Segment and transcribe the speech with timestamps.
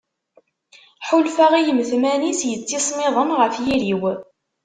[1.07, 4.03] Ḥulfaɣ i yimetman-is yettismiḍen ɣef yiri-w.